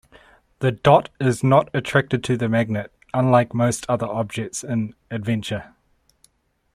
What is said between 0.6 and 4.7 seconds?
The dot is not attracted to the magnet, unlike most other objects